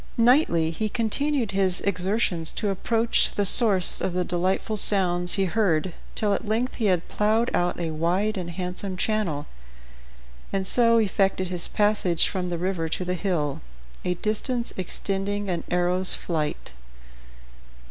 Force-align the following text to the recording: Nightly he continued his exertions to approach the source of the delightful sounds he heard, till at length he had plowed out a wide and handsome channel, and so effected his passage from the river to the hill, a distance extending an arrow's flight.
Nightly 0.17 0.71
he 0.71 0.89
continued 0.89 1.51
his 1.51 1.79
exertions 1.81 2.51
to 2.53 2.71
approach 2.71 3.29
the 3.35 3.45
source 3.45 4.01
of 4.01 4.13
the 4.13 4.25
delightful 4.25 4.75
sounds 4.75 5.33
he 5.35 5.45
heard, 5.45 5.93
till 6.15 6.33
at 6.33 6.47
length 6.47 6.73
he 6.73 6.85
had 6.87 7.07
plowed 7.07 7.51
out 7.53 7.79
a 7.79 7.91
wide 7.91 8.35
and 8.35 8.49
handsome 8.49 8.97
channel, 8.97 9.45
and 10.51 10.65
so 10.65 10.97
effected 10.97 11.49
his 11.49 11.67
passage 11.67 12.27
from 12.29 12.49
the 12.49 12.57
river 12.57 12.89
to 12.89 13.05
the 13.05 13.13
hill, 13.13 13.59
a 14.03 14.15
distance 14.15 14.73
extending 14.75 15.51
an 15.51 15.63
arrow's 15.69 16.15
flight. 16.15 16.71